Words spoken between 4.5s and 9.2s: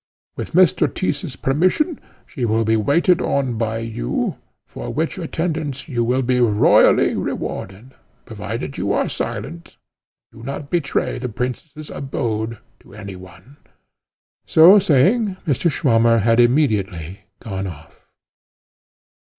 for which attendance you will be royally rewarded, provided you are